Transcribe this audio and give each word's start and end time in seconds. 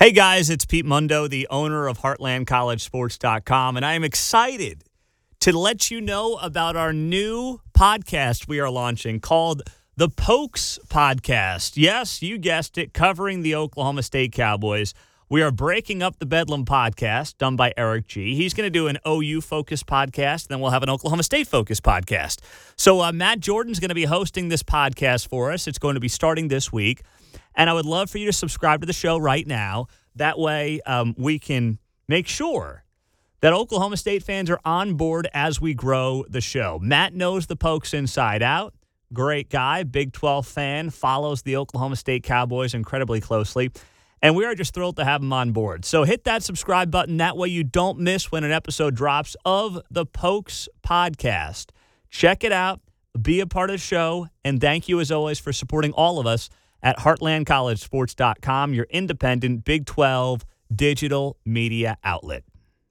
Hey 0.00 0.12
guys, 0.12 0.48
it's 0.48 0.64
Pete 0.64 0.86
Mundo, 0.86 1.26
the 1.26 1.48
owner 1.50 1.88
of 1.88 1.98
HeartlandCollegeSports.com, 1.98 3.76
and 3.76 3.84
I 3.84 3.94
am 3.94 4.04
excited 4.04 4.84
to 5.40 5.58
let 5.58 5.90
you 5.90 6.00
know 6.00 6.36
about 6.36 6.76
our 6.76 6.92
new 6.92 7.58
podcast 7.76 8.46
we 8.46 8.60
are 8.60 8.70
launching 8.70 9.18
called 9.18 9.64
the 9.96 10.08
Pokes 10.08 10.78
Podcast. 10.86 11.72
Yes, 11.74 12.22
you 12.22 12.38
guessed 12.38 12.78
it, 12.78 12.94
covering 12.94 13.42
the 13.42 13.56
Oklahoma 13.56 14.04
State 14.04 14.30
Cowboys. 14.30 14.94
We 15.28 15.42
are 15.42 15.50
breaking 15.50 16.00
up 16.00 16.20
the 16.20 16.26
Bedlam 16.26 16.64
podcast 16.64 17.36
done 17.38 17.56
by 17.56 17.74
Eric 17.76 18.06
G. 18.06 18.36
He's 18.36 18.54
going 18.54 18.66
to 18.66 18.70
do 18.70 18.86
an 18.86 18.98
OU 19.04 19.40
focused 19.40 19.88
podcast, 19.88 20.46
then 20.46 20.60
we'll 20.60 20.70
have 20.70 20.84
an 20.84 20.90
Oklahoma 20.90 21.24
State 21.24 21.48
focused 21.48 21.82
podcast. 21.82 22.38
So, 22.76 23.02
uh, 23.02 23.10
Matt 23.10 23.40
Jordan's 23.40 23.80
going 23.80 23.88
to 23.88 23.96
be 23.96 24.04
hosting 24.04 24.48
this 24.48 24.62
podcast 24.62 25.26
for 25.26 25.50
us. 25.50 25.66
It's 25.66 25.80
going 25.80 25.94
to 25.94 26.00
be 26.00 26.06
starting 26.06 26.46
this 26.46 26.72
week. 26.72 27.02
And 27.58 27.68
I 27.68 27.72
would 27.74 27.86
love 27.86 28.08
for 28.08 28.18
you 28.18 28.26
to 28.26 28.32
subscribe 28.32 28.80
to 28.80 28.86
the 28.86 28.92
show 28.92 29.18
right 29.18 29.46
now. 29.46 29.88
That 30.14 30.38
way, 30.38 30.80
um, 30.86 31.14
we 31.18 31.40
can 31.40 31.78
make 32.06 32.28
sure 32.28 32.84
that 33.40 33.52
Oklahoma 33.52 33.96
State 33.96 34.22
fans 34.22 34.48
are 34.48 34.60
on 34.64 34.94
board 34.94 35.28
as 35.34 35.60
we 35.60 35.74
grow 35.74 36.24
the 36.28 36.40
show. 36.40 36.78
Matt 36.80 37.14
knows 37.14 37.48
the 37.48 37.56
Pokes 37.56 37.92
inside 37.92 38.42
out. 38.42 38.74
Great 39.12 39.50
guy, 39.50 39.82
Big 39.82 40.12
12 40.12 40.46
fan, 40.46 40.90
follows 40.90 41.42
the 41.42 41.56
Oklahoma 41.56 41.96
State 41.96 42.22
Cowboys 42.22 42.74
incredibly 42.74 43.20
closely. 43.20 43.72
And 44.22 44.36
we 44.36 44.44
are 44.44 44.54
just 44.54 44.72
thrilled 44.72 44.96
to 44.96 45.04
have 45.04 45.20
him 45.20 45.32
on 45.32 45.50
board. 45.50 45.84
So 45.84 46.04
hit 46.04 46.24
that 46.24 46.44
subscribe 46.44 46.92
button. 46.92 47.16
That 47.16 47.36
way 47.36 47.48
you 47.48 47.64
don't 47.64 47.98
miss 47.98 48.30
when 48.30 48.44
an 48.44 48.52
episode 48.52 48.94
drops 48.94 49.36
of 49.44 49.80
the 49.90 50.06
Pokes 50.06 50.68
podcast. 50.86 51.70
Check 52.08 52.44
it 52.44 52.52
out, 52.52 52.80
be 53.20 53.40
a 53.40 53.46
part 53.46 53.70
of 53.70 53.74
the 53.74 53.78
show, 53.78 54.28
and 54.44 54.60
thank 54.60 54.88
you 54.88 55.00
as 55.00 55.10
always 55.10 55.40
for 55.40 55.52
supporting 55.52 55.92
all 55.92 56.20
of 56.20 56.26
us 56.26 56.48
at 56.82 56.98
heartlandcollegesports.com, 56.98 58.74
your 58.74 58.86
independent 58.90 59.64
Big 59.64 59.86
12 59.86 60.44
digital 60.74 61.36
media 61.44 61.96
outlet. 62.04 62.44